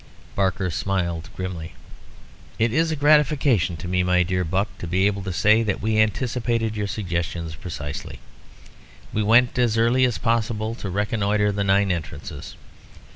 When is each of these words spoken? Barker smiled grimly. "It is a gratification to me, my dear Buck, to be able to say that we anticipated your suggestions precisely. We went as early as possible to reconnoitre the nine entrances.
Barker 0.35 0.71
smiled 0.71 1.29
grimly. 1.35 1.75
"It 2.57 2.73
is 2.73 2.89
a 2.89 2.95
gratification 2.95 3.77
to 3.77 3.87
me, 3.87 4.01
my 4.01 4.23
dear 4.23 4.43
Buck, 4.43 4.75
to 4.79 4.87
be 4.87 5.05
able 5.05 5.21
to 5.21 5.31
say 5.31 5.61
that 5.61 5.79
we 5.79 5.99
anticipated 5.99 6.75
your 6.75 6.87
suggestions 6.87 7.53
precisely. 7.53 8.17
We 9.13 9.21
went 9.21 9.59
as 9.59 9.77
early 9.77 10.05
as 10.05 10.17
possible 10.17 10.73
to 10.73 10.89
reconnoitre 10.89 11.51
the 11.51 11.63
nine 11.63 11.91
entrances. 11.91 12.55